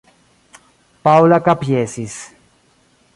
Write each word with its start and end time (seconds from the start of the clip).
Paŭla 1.03 1.39
kapjesis. 1.49 2.17